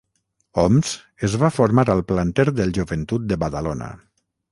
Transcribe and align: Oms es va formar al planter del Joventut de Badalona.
Oms 0.61 0.93
es 1.27 1.35
va 1.43 1.51
formar 1.57 1.85
al 1.95 2.01
planter 2.13 2.45
del 2.61 2.73
Joventut 2.79 3.29
de 3.33 3.39
Badalona. 3.45 3.91